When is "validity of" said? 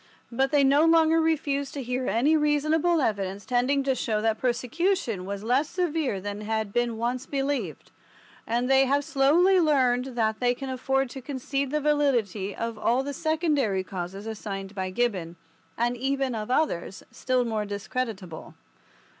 11.79-12.79